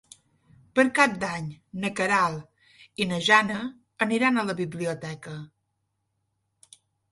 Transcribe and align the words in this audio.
Per 0.77 0.85
Cap 0.99 1.11
d'Any 1.23 1.51
na 1.83 1.91
Queralt 1.99 2.97
i 3.05 3.07
na 3.13 3.21
Jana 3.29 3.59
aniran 4.07 4.39
a 4.45 4.49
la 4.51 4.59
biblioteca. 4.65 5.37